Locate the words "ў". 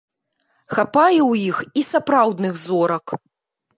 1.31-1.33